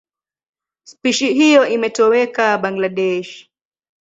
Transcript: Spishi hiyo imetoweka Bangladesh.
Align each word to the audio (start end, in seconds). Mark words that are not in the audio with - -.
Spishi 0.83 1.33
hiyo 1.33 1.67
imetoweka 1.67 2.57
Bangladesh. 2.57 3.49